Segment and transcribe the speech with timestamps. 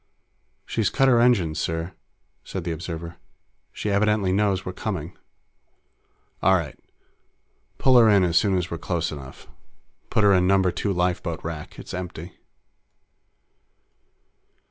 [0.65, 1.93] "She's cut her engines, sir!"
[2.43, 3.17] said the observer.
[3.71, 5.15] "She evidently knows we're coming."
[6.41, 6.73] "All right.
[7.77, 9.47] Pull her in as soon as we're close enough.
[10.09, 12.33] Put her in Number Two lifeboat rack; it's empty."